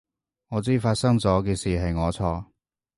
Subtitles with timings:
[0.47, 2.45] 我知發生咗嘅事係我錯